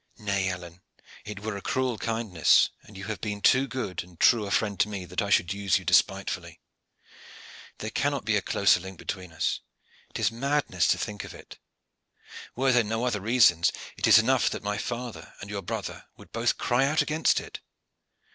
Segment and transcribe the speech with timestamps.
[0.17, 0.81] "Nay, Alleyne,
[1.25, 4.79] it were a cruel kindness, and you have been too good and true a friend
[4.79, 6.59] to me that I should use you despitefully.
[7.77, 9.59] There cannot be a closer link between us.
[10.09, 11.59] It is madness to think of it.
[12.55, 16.31] Were there no other reasons, it is enough that my father and your brother would
[16.31, 17.59] both cry out against it."